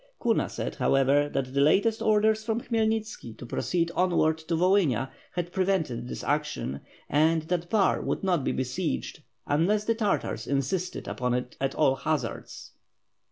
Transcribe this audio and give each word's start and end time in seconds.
Kuna 0.19 0.49
said, 0.49 0.73
however, 0.77 1.29
that 1.29 1.53
the 1.53 1.61
latest 1.61 2.01
orders 2.01 2.43
from 2.43 2.59
Khymelnitski 2.59 3.37
to 3.37 3.45
proceed 3.45 3.91
onward 3.95 4.39
to 4.39 4.55
Volhynia 4.55 5.11
had 5.33 5.51
prevented 5.53 6.07
this 6.07 6.23
action, 6.23 6.81
and 7.07 7.43
that 7.43 7.69
Bar 7.69 8.01
would 8.01 8.23
not 8.23 8.43
be 8.43 8.51
besieged, 8.51 9.21
unless 9.45 9.83
the 9.85 9.93
Tartars 9.93 10.47
insisted 10.47 11.07
upon 11.07 11.35
it 11.35 11.55
at 11.61 11.75
all 11.75 11.97
hazards. 11.97 12.71